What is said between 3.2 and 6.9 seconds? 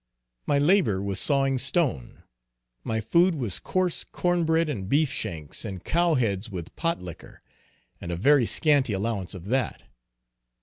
was coarse corn bread and beef shanks and cows heads with